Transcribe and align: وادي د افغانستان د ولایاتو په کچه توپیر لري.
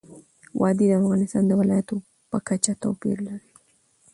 وادي 0.61 0.85
د 0.87 0.91
افغانستان 1.01 1.43
د 1.47 1.51
ولایاتو 1.59 1.95
په 2.31 2.37
کچه 2.47 2.73
توپیر 2.83 3.17
لري. 3.27 3.49